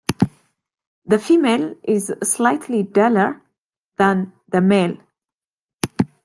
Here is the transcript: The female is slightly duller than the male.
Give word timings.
The 1.05 1.19
female 1.19 1.75
is 1.83 2.11
slightly 2.23 2.81
duller 2.81 3.39
than 3.97 4.33
the 4.49 4.59
male. 4.59 4.97